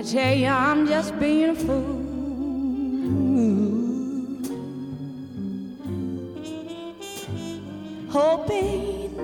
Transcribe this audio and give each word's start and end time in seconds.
Me 0.00 0.10
tell 0.10 0.34
you, 0.34 0.46
I'm 0.46 0.86
just 0.86 1.18
being 1.18 1.50
a 1.50 1.54
fool. 1.54 2.06
Hoping 8.08 9.16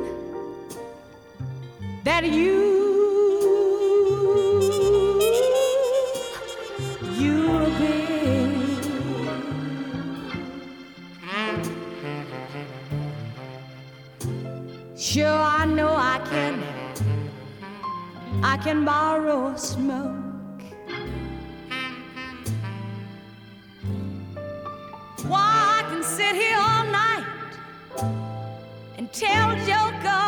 that 2.04 2.24
you, 2.24 2.62
you'll 7.18 7.70
be. 7.78 7.94
Sure, 14.96 15.26
I 15.26 15.64
know 15.66 15.94
I 15.96 16.20
can. 16.30 16.62
I 18.42 18.56
can 18.58 18.84
borrow 18.84 19.48
a 19.48 19.58
smoke. 19.58 20.25
tell 29.18 29.56
Joker. 29.64 30.25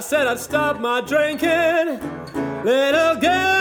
I 0.00 0.02
said 0.02 0.26
I'd 0.26 0.40
stop 0.40 0.80
my 0.80 1.02
drinking. 1.02 2.00
Little 2.64 3.16
girl, 3.16 3.59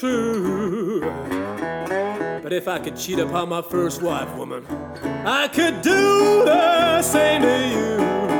true. 0.00 1.00
But 2.42 2.54
if 2.54 2.66
I 2.68 2.78
could 2.78 2.96
cheat 2.96 3.18
upon 3.18 3.50
my 3.50 3.60
first 3.60 4.00
wife, 4.00 4.34
woman, 4.34 4.64
I 5.26 5.46
could 5.48 5.82
do 5.82 6.44
the 6.44 7.02
same 7.02 7.42
to 7.42 7.68
you. 7.68 8.39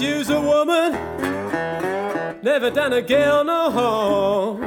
Misuse 0.00 0.30
a 0.30 0.40
woman, 0.40 0.92
never 2.42 2.70
done 2.70 2.94
a 2.94 3.02
girl 3.02 3.44
no 3.44 3.70
harm. 3.70 4.62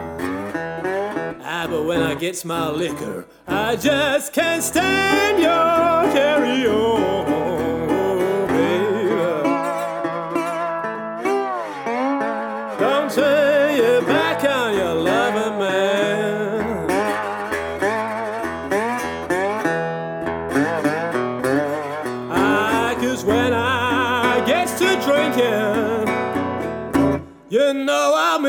Ah, 1.42 1.66
but 1.68 1.86
when 1.86 2.04
I 2.04 2.14
gets 2.14 2.46
my 2.46 2.70
liquor, 2.70 3.26
I 3.48 3.76
just 3.76 4.32
can't 4.32 4.62
stand 4.62 5.40
your 5.40 6.14
carry 6.14 6.68
on, 6.68 7.23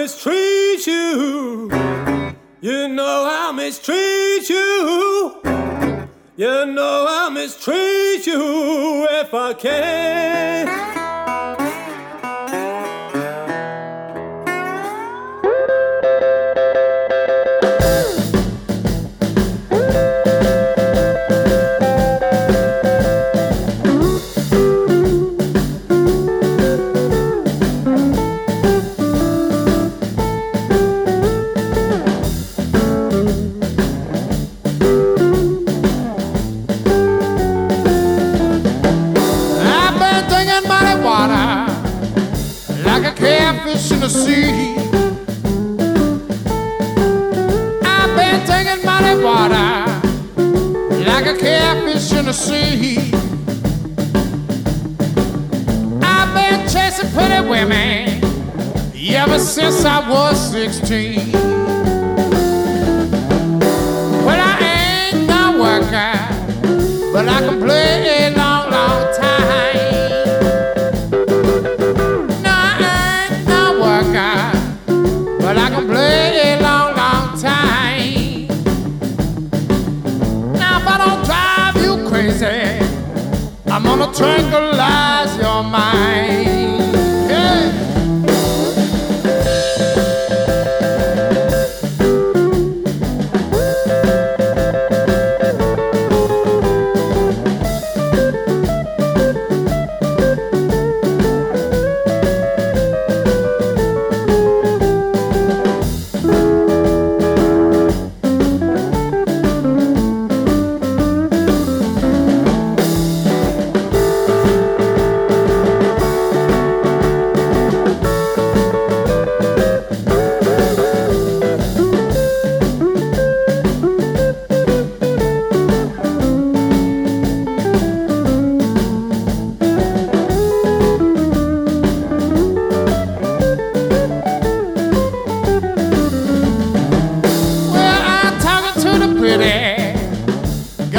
mistreat 0.05 0.87
you. 0.87 1.71
You 2.61 2.89
know 2.89 3.25
I 3.27 3.53
mistreat 3.53 4.51
you. 4.51 5.41
You 6.37 6.67
know 6.67 7.07
I 7.09 7.31
mistreat 7.33 8.27
you 8.27 9.07
if 9.09 9.33
I 9.33 9.55
can. 9.55 11.04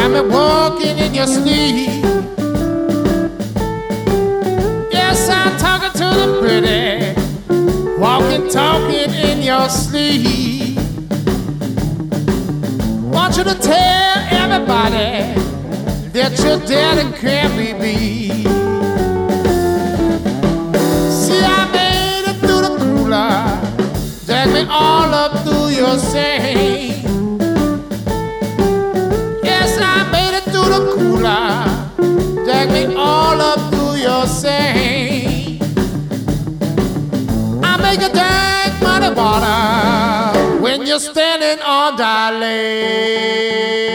Got 0.08 0.24
me 0.24 0.30
walking 0.30 0.98
in 0.98 1.14
your 1.16 1.26
sleep. 1.26 2.04
Yes, 4.92 5.30
I'm 5.30 5.58
talking 5.58 5.92
to 5.94 6.08
the 6.20 6.38
pretty, 6.42 8.00
walking, 8.00 8.50
talking 8.50 9.12
in 9.14 9.42
your 9.42 9.68
sleep. 9.70 10.78
Want 13.12 13.38
you 13.38 13.44
to 13.46 13.56
tell 13.56 14.18
everybody 14.30 15.34
that 16.12 16.38
your 16.44 16.60
daddy 16.60 17.18
can't 17.18 17.56
be 17.58 17.74
beat. 17.74 18.46
See, 21.10 21.44
I 21.44 21.70
made 21.74 22.30
it 22.30 22.38
through 22.42 22.62
the 22.62 22.78
cooler. 22.78 23.44
Drag 24.26 24.54
me 24.54 24.66
all 24.70 25.14
up 25.14 25.44
through 25.44 25.70
your 25.70 25.98
shame. 25.98 26.95
You're 41.58 41.98
standing 41.98 43.95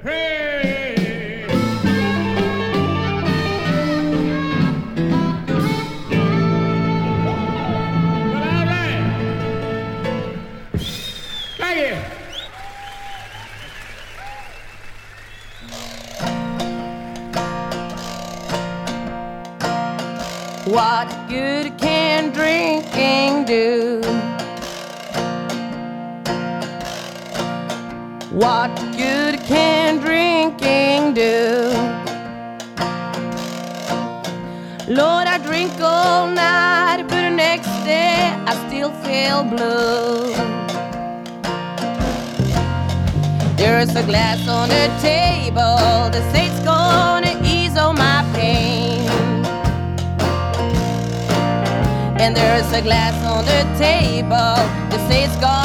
pray. 0.00 0.51
Table 53.92 54.56
that 54.90 55.00
says 55.08 55.28
it's 55.28 55.36
gonna 55.40 55.61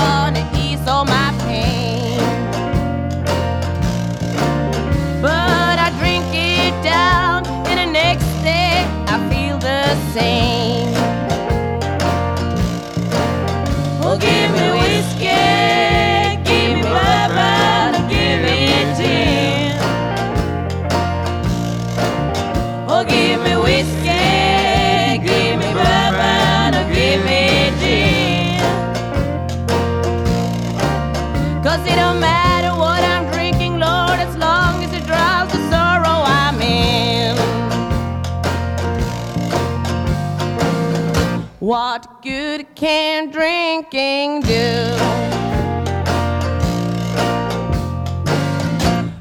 drinking 43.37 44.41
do? 44.41 44.97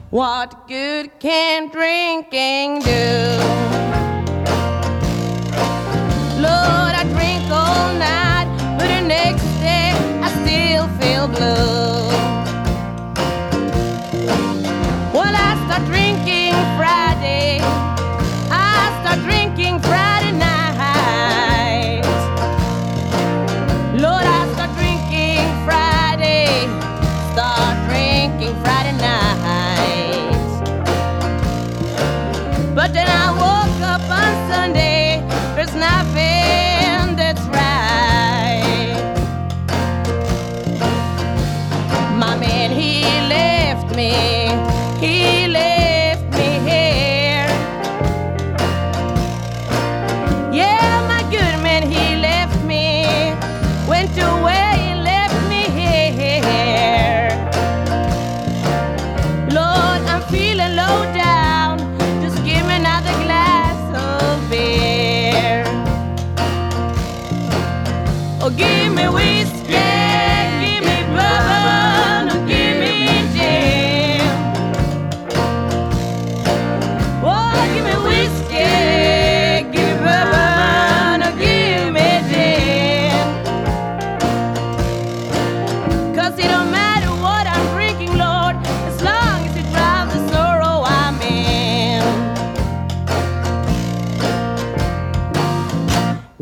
What 0.09 0.67
good 0.67 1.11
can 1.21 1.69
drinking 1.69 2.81
do? 2.81 3.13
Lord, 6.47 6.93
I 7.01 7.05
drink 7.13 7.45
all 7.51 7.93
night, 7.99 8.26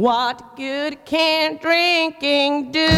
What 0.04 0.54
good 0.54 1.02
can 1.06 1.56
drinking 1.56 2.72
do? 2.72 2.90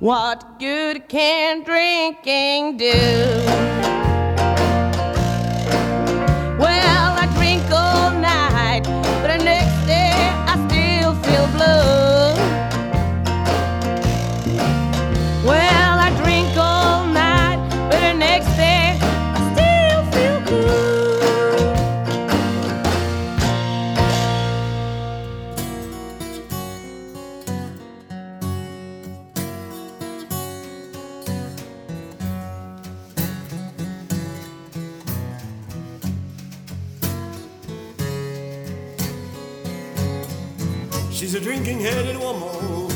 What 0.00 0.58
good 0.58 1.08
can 1.08 1.62
drinking 1.64 2.76
do? 2.76 4.09
She's 41.30 41.40
a 41.40 41.44
drinking 41.44 41.78
headed 41.78 42.16
woman. 42.16 42.90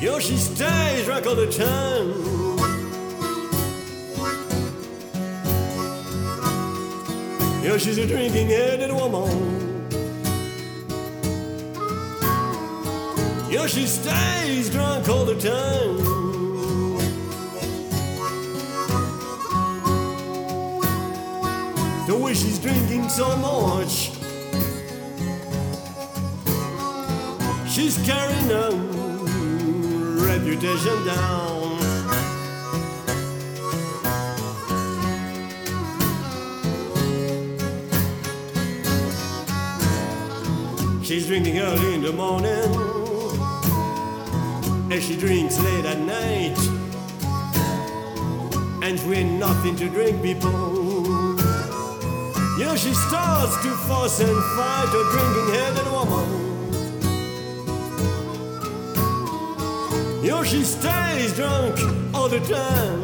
Yo, 0.00 0.18
she 0.18 0.36
stays 0.36 1.04
drunk 1.04 1.26
all 1.26 1.36
the 1.36 1.46
time. 1.46 2.08
Yo, 7.62 7.78
she's 7.78 7.98
a 7.98 8.06
drinking 8.08 8.48
headed 8.48 8.90
woman. 8.90 9.88
Yo, 13.48 13.68
she 13.68 13.86
stays 13.86 14.70
drunk 14.70 15.08
all 15.08 15.24
the 15.24 15.38
time. 15.38 15.98
The 22.08 22.18
way 22.18 22.34
she's 22.34 22.58
drinking 22.58 23.08
so 23.08 23.36
much. 23.36 24.11
She's 27.72 27.96
carrying 28.04 28.50
her 28.50 28.70
reputation 30.26 31.06
down. 31.06 31.80
She's 41.02 41.26
drinking 41.26 41.60
early 41.60 41.94
in 41.94 42.02
the 42.02 42.12
morning, 42.12 42.50
and 44.92 45.02
she 45.02 45.16
drinks 45.16 45.58
late 45.58 45.86
at 45.86 45.98
night. 45.98 46.58
And 48.82 49.00
when 49.08 49.38
nothing 49.38 49.76
to 49.76 49.88
drink, 49.88 50.22
people. 50.22 50.52
Know, 52.72 52.76
she 52.76 52.94
starts 52.94 53.56
to 53.62 53.70
fuss 53.88 54.20
and 54.20 54.30
fight 54.56 54.88
a 54.88 55.02
drinking 55.10 55.54
headed 55.54 55.90
woman. 55.90 56.51
You 60.22 60.44
she 60.44 60.62
stays 60.62 61.34
drunk 61.34 61.76
all 62.14 62.28
the 62.28 62.38
time. 62.38 63.02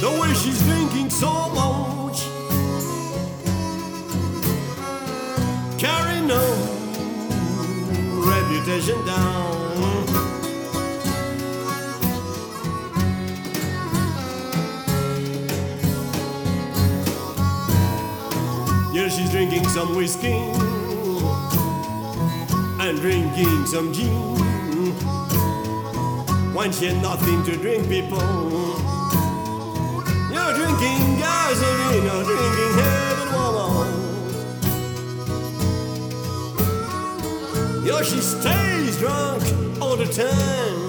The 0.00 0.10
way 0.20 0.34
she's 0.34 0.62
drinking 0.64 1.08
so 1.08 1.32
much, 1.54 2.20
carrying 5.78 6.26
no 6.26 6.44
reputation 8.28 9.02
down. 9.06 9.70
Yeah, 18.92 19.08
she's 19.08 19.30
drinking 19.30 19.66
some 19.68 19.96
whiskey 19.96 20.69
and 22.90 23.00
drinking 23.00 23.66
some 23.66 23.92
gin. 23.92 24.10
When 26.52 26.72
she 26.72 26.86
had 26.86 27.00
nothing 27.00 27.44
to 27.44 27.56
drink, 27.56 27.88
people. 27.88 28.18
You're 30.34 30.54
drinking 30.58 31.18
gasoline, 31.22 32.02
you're 32.02 32.24
drinking 32.24 32.74
heaven, 32.80 33.28
woman. 33.36 33.92
Yo, 37.86 38.02
she 38.02 38.20
stays 38.20 38.98
drunk 38.98 39.42
all 39.80 39.96
the 39.96 40.06
time. 40.06 40.88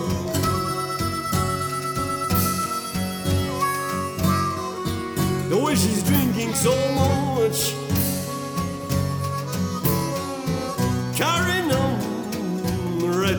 The 5.50 5.58
way 5.64 5.76
she's 5.76 6.02
drinking 6.02 6.56
so 6.56 6.74
much, 6.96 7.76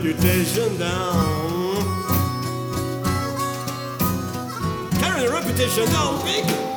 reputation 0.03 0.77
down, 0.77 1.75
the 5.21 5.29
reputation 5.31 5.85
down, 5.85 6.21
big, 6.25 6.72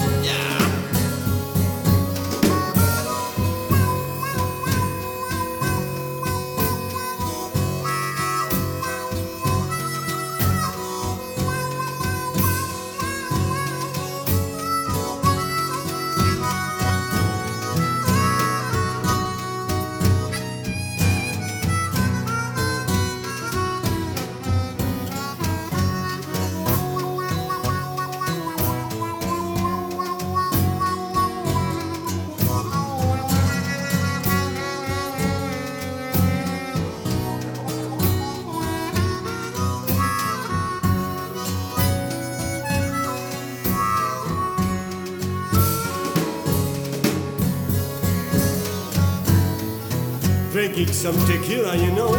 Drinking 50.76 50.94
some 50.94 51.16
tequila, 51.26 51.74
you 51.74 51.90
know. 51.92 52.12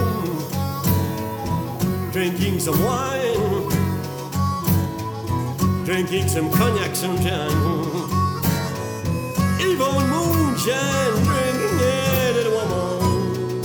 Drinking 2.11 2.59
some 2.59 2.83
wine. 2.83 3.69
Drinking 5.85 6.27
some 6.27 6.49
cognac 6.51 6.95
sometime. 6.95 7.51
Even 9.61 9.93
moonshine, 10.09 11.23
drinking 11.23 11.79
it, 11.81 12.33
little 12.35 12.53
woman. 12.57 13.61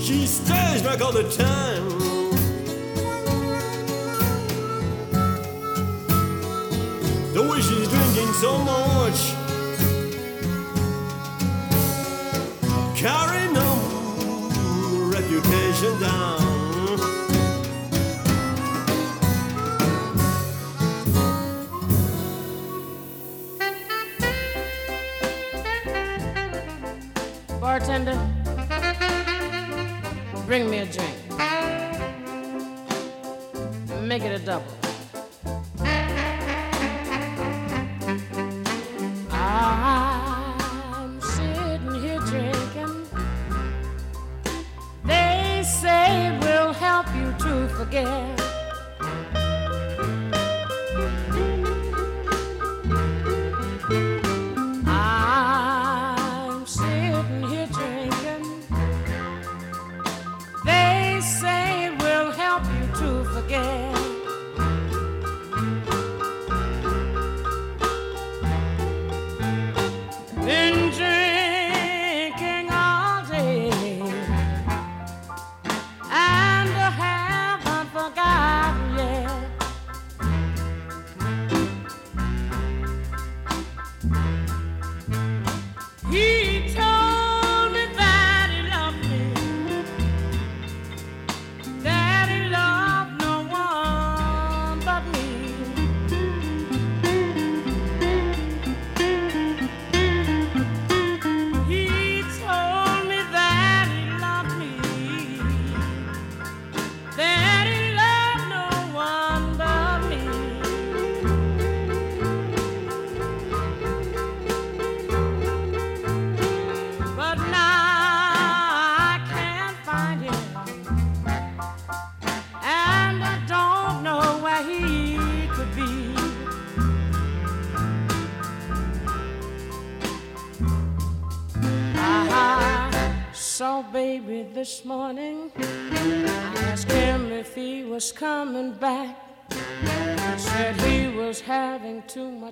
She 0.00 0.26
stays 0.26 0.80
back 0.80 1.02
all 1.02 1.12
the 1.12 1.28
time. 1.28 1.86
The 7.34 7.42
way 7.42 7.60
she's 7.60 7.88
drinking 7.88 8.32
so 8.40 8.56
much. 8.56 9.35
Bring 30.56 30.70
me 30.70 30.78
a 30.78 30.86
drink. 30.86 31.25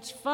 Much 0.05 0.13
fun 0.13 0.34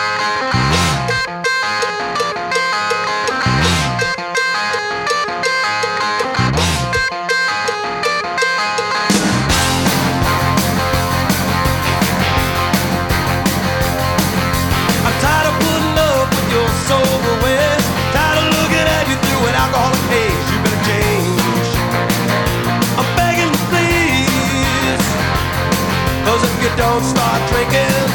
Don't 26.77 27.03
start 27.03 27.41
drinking, 27.49 28.05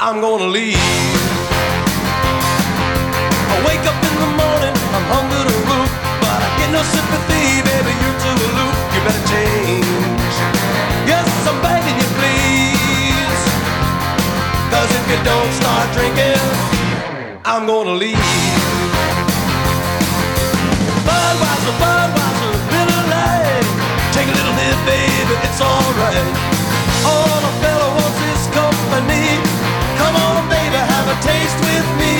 I'm 0.00 0.20
gonna 0.20 0.48
leave. 0.48 0.76
I 3.52 3.56
wake 3.68 3.84
up 3.84 3.98
in 4.08 4.14
the 4.22 4.30
morning, 4.40 4.74
I'm 4.96 5.06
hungry 5.12 5.42
to 5.48 5.56
root, 5.68 5.90
but 6.22 6.38
I 6.46 6.48
get 6.58 6.70
no 6.72 6.82
sympathy, 6.82 7.62
baby. 7.68 7.92
You're 8.02 8.18
too 8.24 8.36
aloof. 8.48 8.76
You 8.94 9.00
better 9.04 9.26
change. 9.28 10.34
Yes, 11.10 11.28
I'm 11.48 11.58
begging 11.62 11.96
you, 12.00 12.08
please. 12.18 13.42
Cause 14.72 14.90
if 14.98 15.04
you 15.12 15.18
don't 15.24 15.52
start 15.60 15.86
drinking, 15.96 16.40
I'm 17.44 17.66
gonna 17.66 17.94
leave. 17.94 18.18
Budweiser, 21.06 21.74
Budweiser, 21.82 22.52
Miller 22.72 23.02
Lite. 23.12 23.68
Take 24.16 24.28
a 24.32 24.34
little 24.38 24.56
nip, 24.60 24.78
baby, 24.88 25.34
it's 25.46 25.60
alright. 25.60 26.26
All 27.06 27.38
is 27.48 27.65
Come 28.96 30.16
on, 30.16 30.48
baby, 30.48 30.72
have 30.72 31.04
a 31.04 31.16
taste 31.20 31.60
with 31.60 31.88
me. 32.00 32.16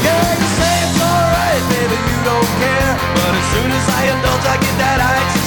Yeah, 0.00 0.32
you 0.32 0.48
say 0.56 0.74
it's 0.80 0.96
alright, 0.96 1.60
baby, 1.68 1.96
you 2.00 2.18
don't 2.24 2.50
care. 2.56 2.92
But 3.20 3.32
as 3.36 3.46
soon 3.52 3.68
as 3.68 3.86
I 3.92 4.00
indulge, 4.08 4.46
I 4.48 4.56
get 4.64 4.76
that 4.80 4.96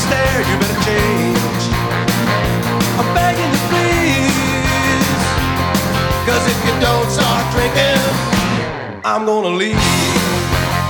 stare. 0.05 0.45
You 0.45 0.55
better 0.61 0.81
change. 0.85 1.63
I'm 3.01 3.09
begging 3.17 3.49
you, 3.49 3.61
please. 3.73 5.25
Cause 6.29 6.45
if 6.45 6.59
you 6.69 6.73
don't 6.85 7.09
start 7.09 7.49
drinking, 7.49 7.97
I'm 9.03 9.25
gonna 9.25 9.57
leave. 9.57 10.84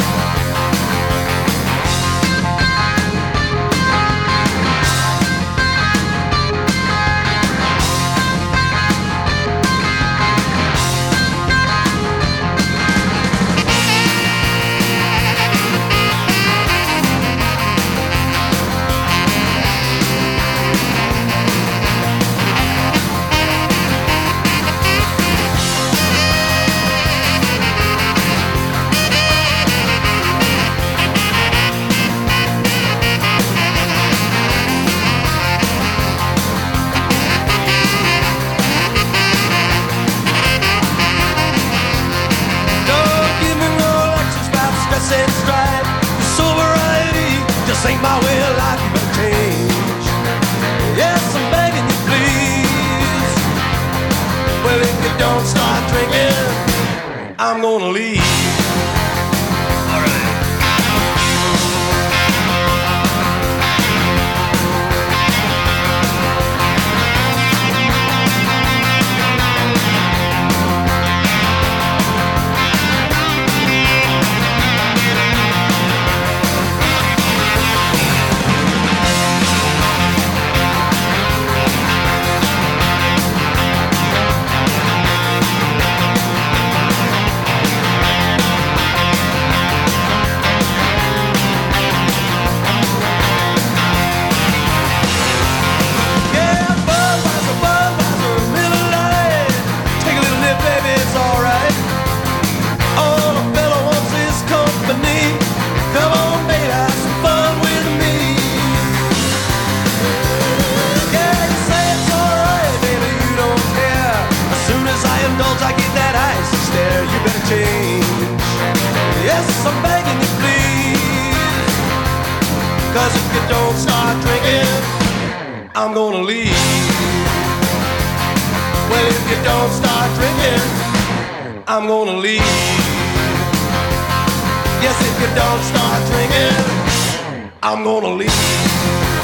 Yes, 134.82 134.98
if 135.02 135.16
you 135.22 135.30
don't 135.36 135.64
start 135.64 136.02
drinking, 136.12 137.50
I'm 137.64 137.84
gonna 137.84 138.14
leave. 138.16 139.15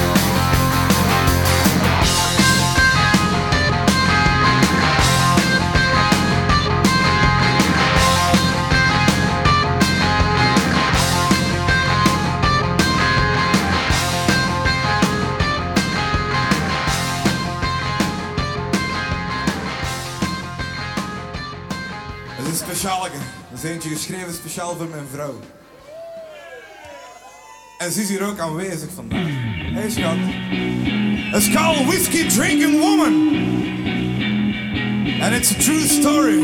Eentje 23.63 23.89
geschreven 23.89 24.33
speciaal 24.33 24.75
voor 24.75 24.87
mijn 24.87 25.05
vrouw. 25.11 25.39
En 27.77 27.91
ze 27.91 28.01
is 28.01 28.09
hier 28.09 28.25
ook 28.25 28.39
aanwezig 28.39 28.89
vandaag. 28.95 29.27
Hé 29.27 29.71
hey, 29.71 29.89
schat. 29.89 30.15
It's 31.33 31.51
called 31.51 31.85
Whiskey 31.85 32.27
Drinking 32.27 32.79
Woman. 32.79 33.13
And 35.21 35.33
it's 35.35 35.51
a 35.51 35.59
true 35.59 35.87
story. 35.87 36.39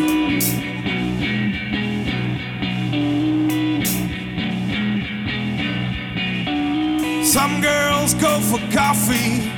Some 7.24 7.62
girls 7.62 8.14
go 8.14 8.40
for 8.40 8.60
coffee, 8.74 9.52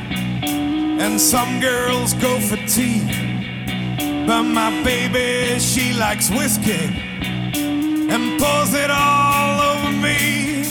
and 0.99 1.21
some 1.21 1.59
girls 1.59 2.13
go 2.13 2.39
for 2.39 2.57
tea. 2.65 3.01
But 4.25 4.43
my 4.43 4.83
baby, 4.83 5.59
she 5.59 5.93
likes 5.93 6.29
whiskey 6.29 7.08
and 8.11 8.39
pours 8.39 8.73
it 8.73 8.89
all 8.89 9.61
over 9.61 9.91
me. 9.91 10.63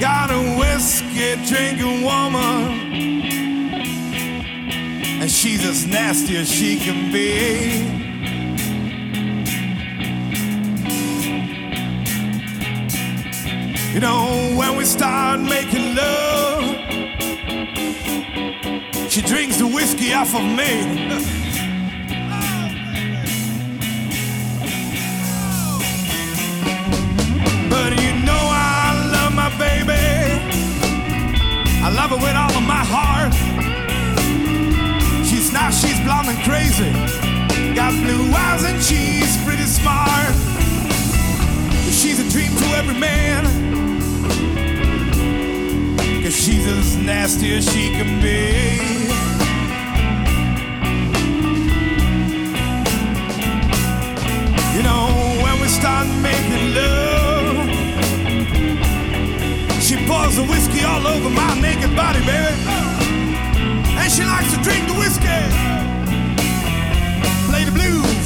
Got 0.00 0.30
a 0.30 0.40
whiskey 0.58 1.34
drinking 1.46 2.02
woman, 2.02 2.92
and 5.20 5.30
she's 5.30 5.64
as 5.64 5.86
nasty 5.86 6.36
as 6.36 6.48
she 6.48 6.78
can 6.78 7.12
be. 7.12 7.98
You 13.92 14.00
know, 14.00 14.54
when 14.56 14.76
we 14.76 14.84
start 14.84 15.40
making 15.40 15.96
love, 15.96 16.62
she 19.10 19.20
drinks 19.22 19.56
the 19.56 19.66
whiskey 19.66 20.12
off 20.12 20.32
of 20.34 20.44
me. 20.44 21.48
I 31.88 31.90
love 31.90 32.10
her 32.10 32.16
with 32.16 32.36
all 32.36 32.52
of 32.54 32.62
my 32.64 32.84
heart. 32.84 33.32
She's 35.24 35.50
not, 35.54 35.72
she's 35.72 35.98
blonde 36.00 36.28
and 36.28 36.38
crazy. 36.44 36.92
Got 37.74 37.94
blue 38.04 38.30
eyes 38.30 38.62
and 38.64 38.82
she's 38.82 39.42
pretty 39.42 39.64
smart. 39.64 40.34
She's 41.90 42.20
a 42.20 42.28
dream 42.28 42.54
to 42.58 42.64
every 42.76 42.98
man. 43.00 43.42
Cause 46.22 46.36
she's 46.36 46.66
as 46.66 46.94
nasty 46.98 47.56
as 47.56 47.64
she 47.64 47.88
can 47.92 48.20
be. 48.20 49.37
The 60.38 60.44
whiskey 60.44 60.84
all 60.84 61.04
over 61.04 61.28
my 61.30 61.60
naked 61.60 61.96
body, 61.96 62.20
baby. 62.20 62.54
And 63.98 64.12
she 64.12 64.22
likes 64.22 64.54
to 64.54 64.62
drink 64.62 64.86
the 64.86 64.94
whiskey. 64.94 65.40
Play 67.48 67.64
the 67.64 67.72
blues. 67.72 68.17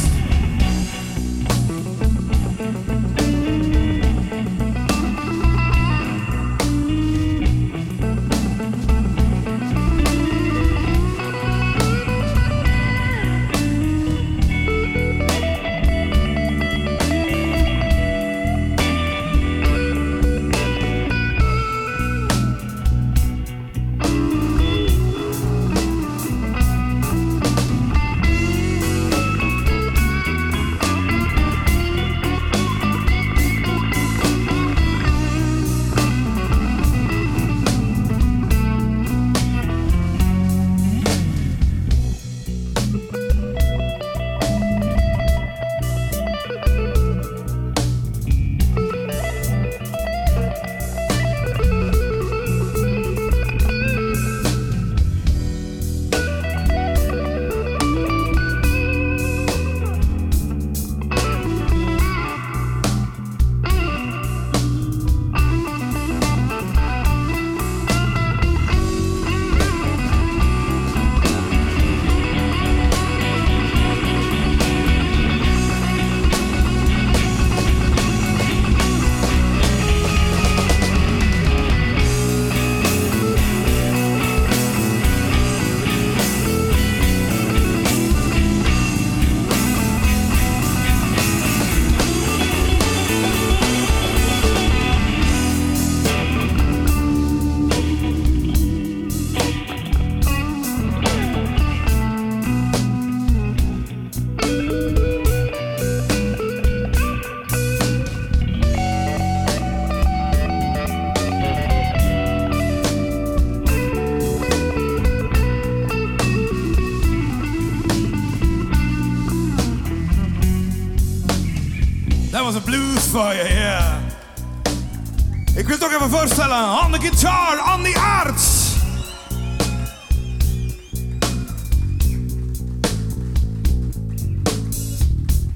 On 126.52 126.92
the 126.92 126.98
guitar, 126.98 127.58
on 127.60 127.82
the 127.82 127.94
arts. 127.98 128.78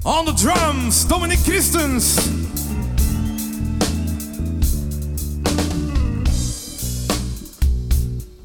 On 0.03 0.25
the 0.25 0.31
drums, 0.31 1.05
Dominic 1.05 1.37
Christens. 1.43 2.17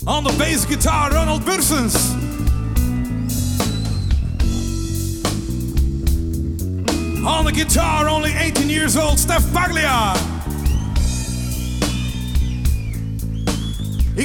On 0.06 0.22
the 0.22 0.34
bass 0.38 0.66
guitar, 0.66 1.10
Ronald 1.10 1.42
Bursens. 1.42 2.12
On 7.24 7.46
the 7.46 7.52
guitar, 7.52 8.10
only 8.10 8.32
18 8.34 8.68
years 8.68 8.98
old, 8.98 9.16
Stef 9.16 9.40
Paglia. 9.54 10.31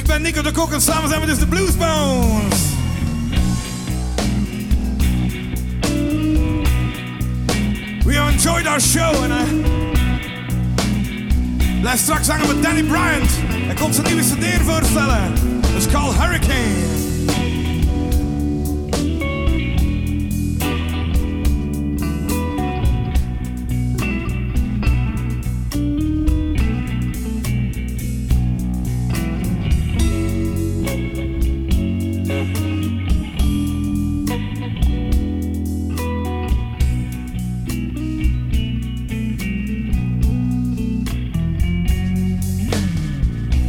Ben 0.08 0.22
Nico 0.22 0.42
de 0.42 0.52
Kok 0.52 0.72
en 0.72 0.80
samen 0.80 1.08
zijn 1.08 1.20
we 1.20 1.26
dus 1.26 1.38
de 1.38 1.46
Bluesbones. 1.46 2.60
We 8.04 8.14
have 8.16 8.32
enjoyed 8.32 8.66
our 8.66 8.80
show 8.80 9.22
en 9.22 9.30
I... 9.30 9.62
Blijf 11.80 12.00
straks 12.00 12.28
hangen 12.28 12.46
met 12.46 12.62
Danny 12.62 12.82
Bryant. 12.82 13.30
Hij 13.50 13.74
komt 13.74 13.94
zijn 13.94 14.06
nieuwe 14.06 14.22
cd 14.22 14.62
voorstellen. 14.64 15.32
It's 15.76 15.86
called 15.86 16.14
Hurricane. 16.14 17.17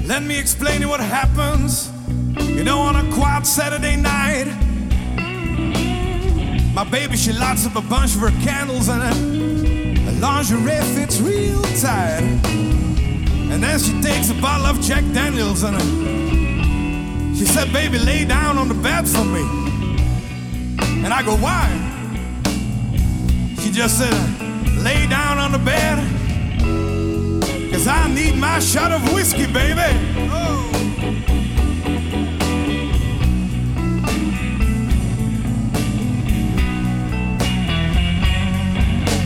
Let 0.10 0.24
me 0.24 0.39
explain 0.39 0.82
you 0.82 0.89
what 0.89 1.01
happens. 1.01 1.91
You 2.39 2.64
know, 2.64 2.80
on 2.80 2.95
a 2.95 3.14
quiet 3.14 3.45
Saturday 3.45 3.95
night, 3.95 4.47
my 6.74 6.84
baby 6.84 7.16
she 7.16 7.32
lights 7.32 7.68
up 7.68 7.76
a 7.76 7.82
bunch 7.82 8.16
of 8.16 8.22
her 8.22 8.32
candles 8.43 8.89
and 8.89 9.03
her, 9.03 10.20
lingerie 10.20 10.82
fits 10.95 11.22
real 11.22 11.62
tight. 11.80 12.24
And 13.51 13.62
then 13.62 13.78
she 13.78 14.01
takes 14.01 14.32
a 14.32 14.34
bottle 14.41 14.66
of 14.66 14.82
Jack 14.82 15.03
Daniels 15.14 15.62
and 15.62 15.76
her, 15.80 17.36
she 17.36 17.45
said, 17.45 17.72
"Baby, 17.72 17.99
lay 17.99 18.26
down 18.26 18.57
on 18.57 18.68
the 18.68 18.80
bed 18.82 19.07
for 19.07 19.24
me." 19.24 19.43
And 21.05 21.14
I 21.14 21.22
go, 21.22 21.36
"Why?" 21.36 21.70
She 23.62 23.70
just 23.70 23.99
said, 23.99 24.16
"Lay 24.84 25.05
down 25.05 25.38
on 25.38 25.51
the 25.51 25.60
bed." 25.60 26.18
Cause 27.80 27.88
I 27.88 28.13
need 28.13 28.36
my 28.36 28.59
shot 28.59 28.91
of 28.91 29.01
whiskey, 29.13 29.47
baby. 29.47 29.80
Oh. 30.30 30.69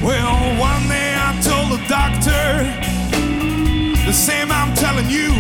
Well, 0.05 0.59
one 0.59 0.87
day 0.87 1.15
I 1.17 1.33
told 1.41 1.71
the 1.71 1.83
doctor 1.89 2.45
the 4.05 4.13
same 4.13 4.51
I'm 4.51 4.75
telling 4.75 5.09
you. 5.09 5.33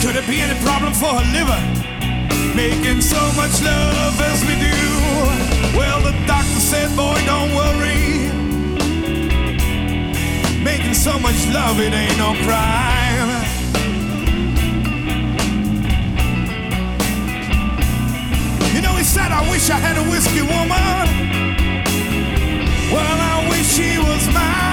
Could 0.00 0.16
it 0.16 0.26
be 0.26 0.40
any 0.40 0.58
problem 0.64 0.94
for 0.94 1.12
her 1.12 1.28
liver? 1.36 1.60
Making 2.56 3.02
so 3.02 3.20
much 3.36 3.60
love 3.60 4.18
as 4.18 4.40
we 4.46 4.54
do. 4.54 5.76
Well, 5.76 6.00
the 6.00 6.12
doctor 6.26 6.60
said, 6.60 6.88
boy, 6.96 7.20
don't 7.26 7.54
worry. 7.54 8.41
Making 10.64 10.94
so 10.94 11.18
much 11.18 11.46
love, 11.48 11.80
it 11.80 11.92
ain't 11.92 12.18
no 12.18 12.34
crime. 12.44 13.30
You 18.74 18.80
know, 18.80 18.94
he 18.96 19.04
said, 19.04 19.32
I 19.32 19.42
wish 19.50 19.68
I 19.70 19.78
had 19.78 19.96
a 19.98 20.04
whiskey 20.10 20.42
woman. 20.42 21.06
Well, 22.92 23.18
I 23.34 23.48
wish 23.50 23.66
she 23.76 23.98
was 23.98 24.26
mine, 24.32 24.71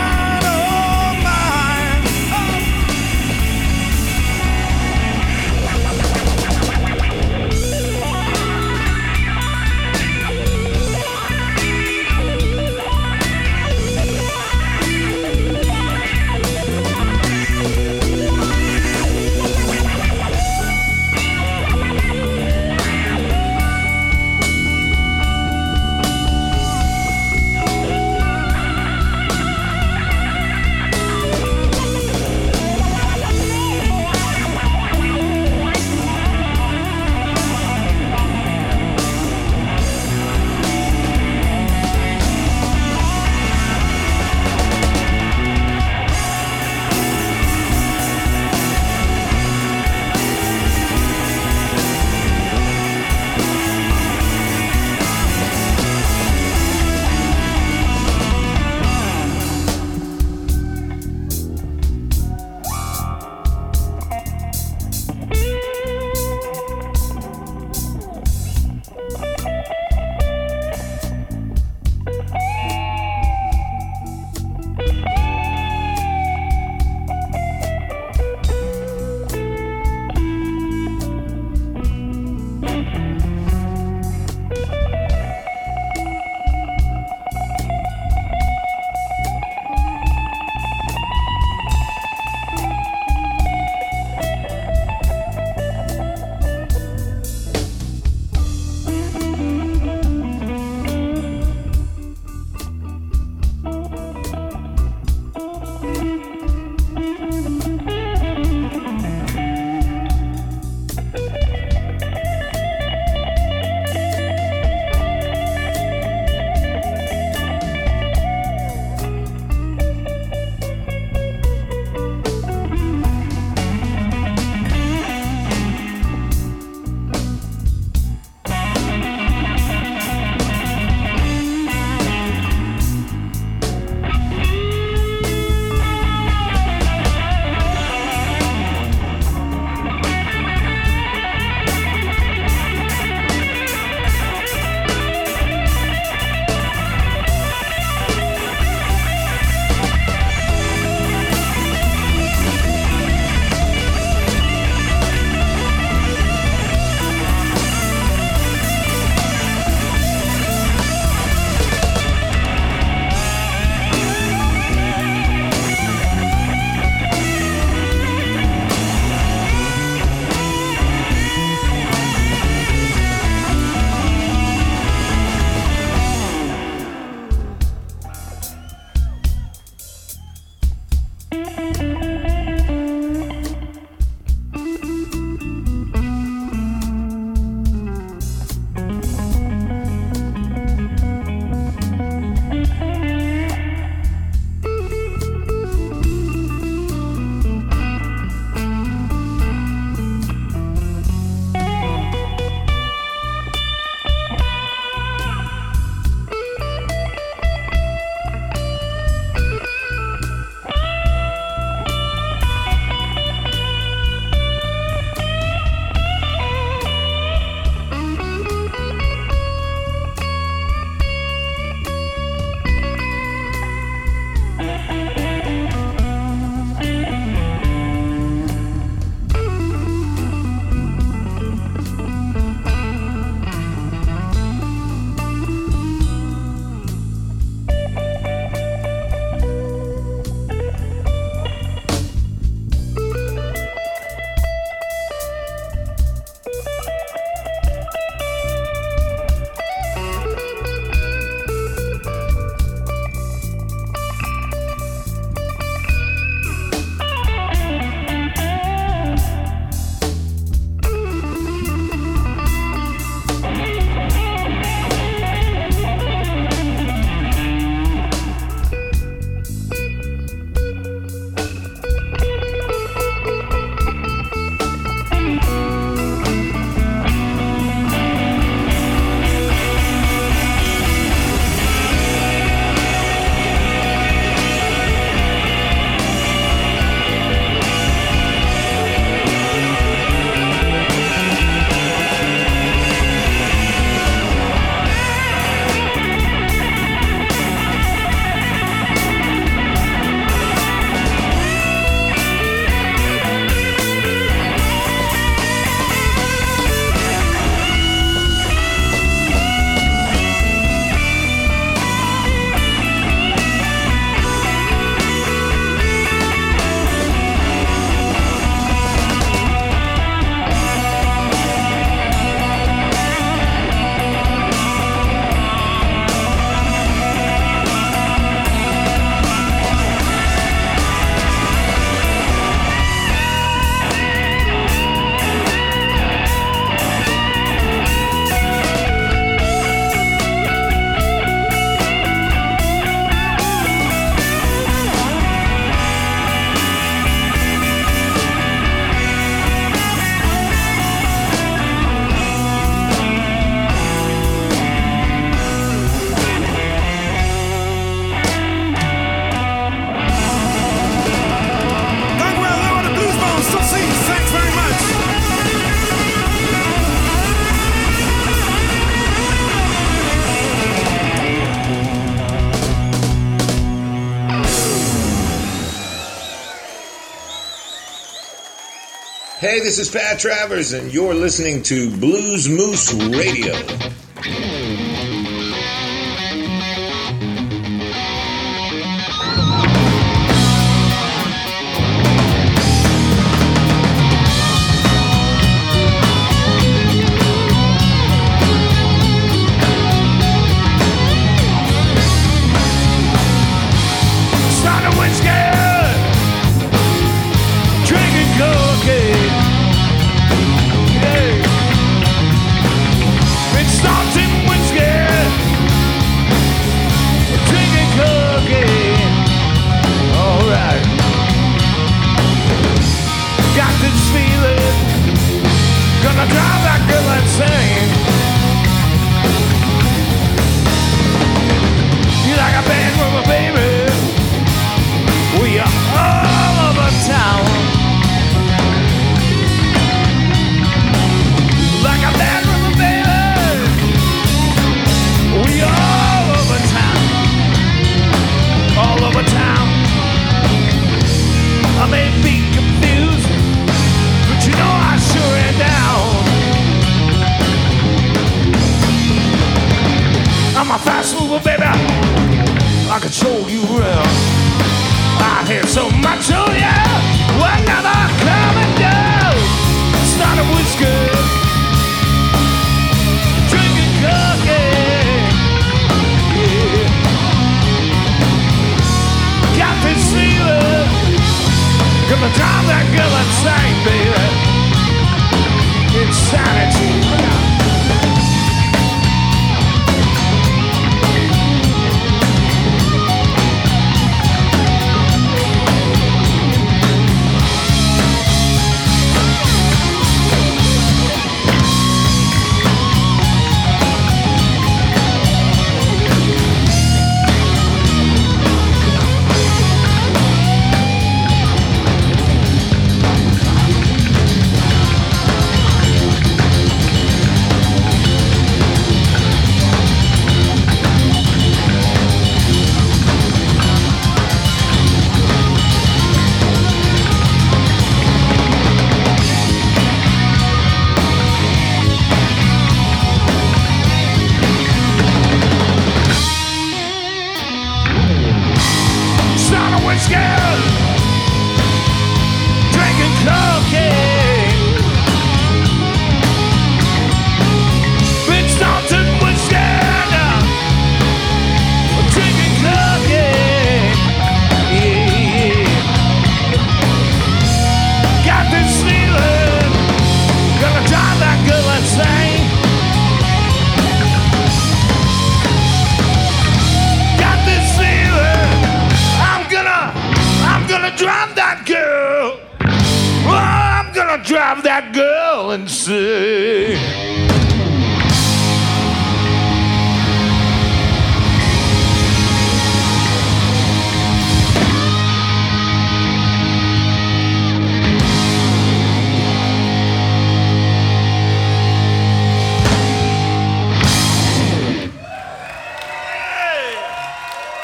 Hey, 379.50 379.62
this 379.62 379.80
is 379.80 379.90
Pat 379.90 380.20
Travers, 380.20 380.74
and 380.74 380.94
you're 380.94 381.16
listening 381.16 381.64
to 381.64 381.90
Blues 381.98 382.48
Moose 382.48 382.94
Radio. 382.94 383.56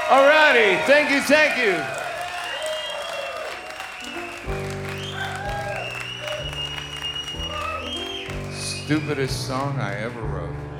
Alrighty, 0.07 0.85
thank 0.85 1.11
you, 1.11 1.19
thank 1.21 1.57
you. 1.57 2.04
stupidest 8.85 9.47
song 9.47 9.79
I 9.79 9.95
ever 9.95 10.21
wrote. 10.21 10.74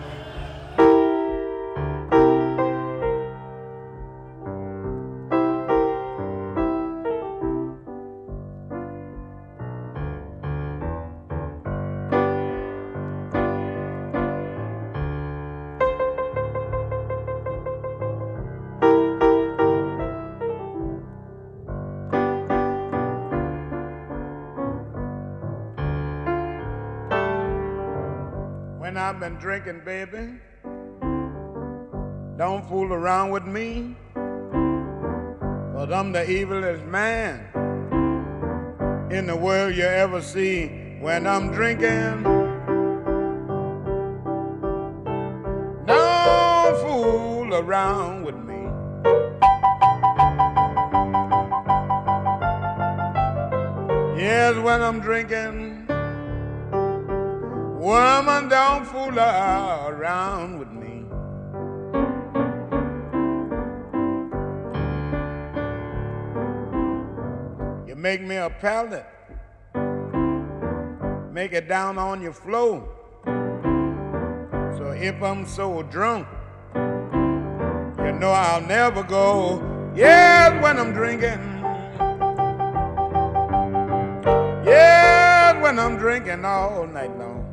I've 29.15 29.21
been 29.21 29.35
drinking, 29.35 29.81
baby. 29.85 30.27
Don't 32.37 32.67
fool 32.67 32.91
around 32.91 33.31
with 33.31 33.45
me, 33.45 33.95
cause 34.13 35.89
I'm 35.89 36.11
the 36.11 36.25
evilest 36.25 36.85
man 36.85 37.39
in 39.09 39.25
the 39.25 39.35
world 39.37 39.73
you 39.73 39.85
ever 39.85 40.21
see 40.21 40.97
when 40.99 41.25
I'm 41.27 41.53
drinking. 41.53 42.23
Don't 45.87 46.77
fool 46.81 47.55
around 47.55 48.25
with 48.25 48.35
me. 48.35 48.67
Yes, 54.21 54.57
when 54.57 54.81
I'm 54.81 54.99
drinking. 54.99 55.74
Woman, 57.85 58.49
don't 58.49 58.83
fool 58.83 59.19
around 59.19 60.57
with 60.57 60.71
me. 60.71 61.05
You 67.87 67.95
make 67.95 68.23
me 68.23 68.37
a 68.37 68.49
pallet, 68.49 69.05
make 71.31 71.53
it 71.53 71.67
down 71.69 71.99
on 71.99 72.23
your 72.23 72.33
floor. 72.33 72.89
So 74.77 74.95
if 74.99 75.21
I'm 75.21 75.45
so 75.45 75.83
drunk, 75.83 76.25
you 76.73 78.13
know 78.19 78.31
I'll 78.31 78.65
never 78.65 79.03
go. 79.03 79.61
Yes, 79.95 80.59
when 80.63 80.79
I'm 80.79 80.91
drinking. 80.91 81.39
Yes, 84.65 85.61
when 85.61 85.77
I'm 85.77 85.97
drinking 85.97 86.43
all 86.43 86.87
night 86.87 87.15
long. 87.19 87.44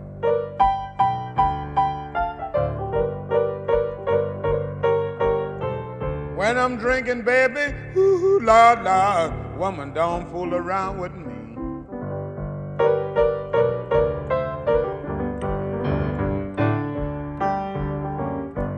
When 6.42 6.58
I'm 6.58 6.76
drinking, 6.76 7.22
baby, 7.22 7.72
ooh, 7.96 8.40
Lord, 8.42 8.82
Lord, 8.82 9.56
woman, 9.56 9.94
don't 9.94 10.28
fool 10.28 10.52
around 10.56 10.98
with 10.98 11.14
me. 11.14 11.54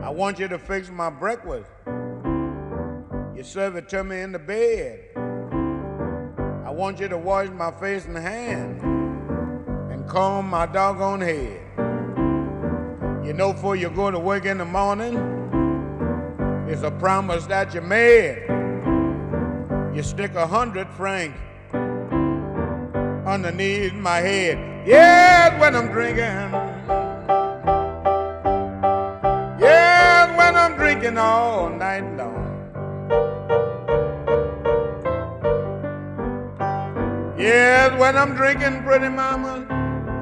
I 0.03 0.11
want 0.11 0.37
you 0.37 0.47
to 0.47 0.59
fix 0.59 0.91
my 0.91 1.09
breakfast. 1.09 1.71
You 3.35 3.41
serve 3.41 3.77
it 3.77 3.89
to 3.89 4.03
me 4.03 4.21
in 4.21 4.31
the 4.31 4.37
bed. 4.37 4.99
I 6.67 6.69
want 6.69 6.99
you 6.99 7.07
to 7.07 7.17
wash 7.17 7.49
my 7.49 7.71
face 7.71 8.05
and 8.05 8.15
hands 8.15 8.79
and 9.91 10.07
comb 10.07 10.47
my 10.51 10.67
doggone 10.67 11.21
head. 11.21 11.61
You 13.25 13.33
know, 13.33 13.53
before 13.53 13.75
you 13.75 13.89
go 13.89 14.11
to 14.11 14.19
work 14.19 14.45
in 14.45 14.59
the 14.59 14.65
morning, 14.65 15.34
it's 16.67 16.83
a 16.83 16.91
promise 16.91 17.45
that 17.45 17.73
you 17.73 17.81
made. 17.81 18.43
You 19.95 20.03
stick 20.03 20.35
a 20.35 20.45
hundred 20.47 20.89
francs 20.89 21.37
underneath 23.25 23.93
my 23.93 24.17
head. 24.17 24.87
Yes, 24.87 25.59
when 25.59 25.75
I'm 25.75 25.91
drinking. 25.91 26.51
Yes, 29.59 30.37
when 30.37 30.55
I'm 30.55 30.75
drinking 30.75 31.17
all 31.17 31.69
night 31.69 32.03
long. 32.17 32.43
Yes, 37.37 37.99
when 37.99 38.17
I'm 38.17 38.35
drinking, 38.35 38.83
pretty 38.83 39.09
mama. 39.09 39.65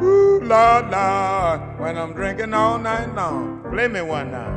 Ooh, 0.03 0.39
Lord, 0.43 0.91
Lord, 0.91 1.79
when 1.79 1.97
I'm 1.97 2.13
drinking 2.13 2.53
all 2.53 2.77
night 2.77 3.15
long. 3.15 3.63
Play 3.71 3.87
me 3.87 4.01
one 4.01 4.31
now. 4.31 4.52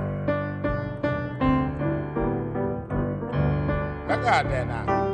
Look 4.08 4.24
out 4.24 4.48
there 4.48 4.64
now. 4.64 5.05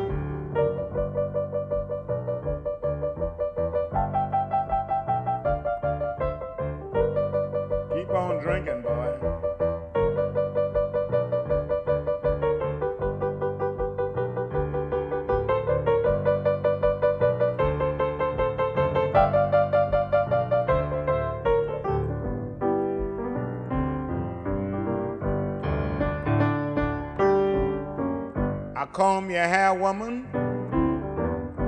Comb 29.03 29.33
your 29.33 29.49
hair, 29.49 29.75
woman. 29.75 30.29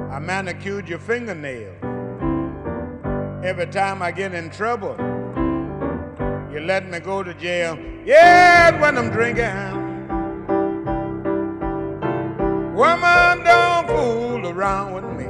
I 0.09 0.21
manicured 0.21 0.89
your 0.89 1.01
fingernails. 1.01 1.75
Every 3.43 3.67
time 3.67 4.03
I 4.03 4.13
get 4.13 4.33
in 4.35 4.51
trouble, 4.51 4.95
you 6.53 6.61
let 6.61 6.89
me 6.89 7.01
go 7.01 7.25
to 7.25 7.35
jail. 7.35 7.77
Yeah, 8.07 8.81
when 8.81 8.97
I'm 8.97 9.11
drinking. 9.11 9.53
Woman, 12.73 13.43
don't 13.43 13.89
fool 13.89 14.47
around 14.47 14.95
with 14.95 15.09
me. 15.19 15.27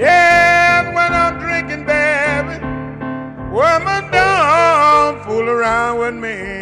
Yeah, 0.00 0.94
when 0.94 1.12
I'm 1.12 1.40
drinking, 1.40 1.84
baby. 1.84 2.64
Woman, 3.50 4.08
don't 4.12 5.24
fool 5.24 5.50
around 5.50 5.98
with 5.98 6.14
me. 6.14 6.61